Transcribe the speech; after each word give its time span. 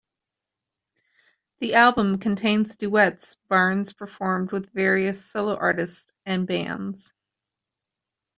The 1.59 1.75
album 1.75 2.17
contains 2.17 2.75
duets 2.75 3.35
Barnes 3.49 3.93
performed 3.93 4.51
with 4.51 4.73
various 4.73 5.23
solo 5.23 5.55
artists 5.55 6.11
and 6.25 6.47
bands. 6.47 7.13